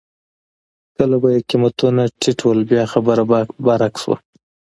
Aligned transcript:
کله 0.97 1.15
به 1.21 1.29
چې 1.37 1.43
قېمتونه 1.49 2.03
ټیټ 2.19 2.39
وو 2.43 2.51
بیا 2.69 2.83
خبره 2.93 3.23
برعکس 3.65 4.03
وه. 4.09 4.17